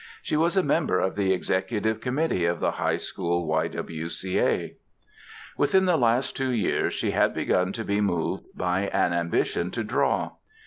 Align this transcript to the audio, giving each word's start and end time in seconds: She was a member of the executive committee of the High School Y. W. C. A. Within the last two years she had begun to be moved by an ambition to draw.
She 0.23 0.35
was 0.35 0.57
a 0.57 0.63
member 0.63 0.99
of 0.99 1.15
the 1.15 1.31
executive 1.31 2.01
committee 2.01 2.45
of 2.45 2.59
the 2.59 2.71
High 2.71 2.97
School 2.97 3.45
Y. 3.45 3.67
W. 3.67 4.09
C. 4.09 4.39
A. 4.39 4.73
Within 5.59 5.85
the 5.85 5.95
last 5.95 6.35
two 6.35 6.49
years 6.49 6.95
she 6.95 7.11
had 7.11 7.35
begun 7.35 7.71
to 7.73 7.85
be 7.85 8.01
moved 8.01 8.45
by 8.55 8.87
an 8.87 9.13
ambition 9.13 9.69
to 9.69 9.83
draw. 9.83 10.31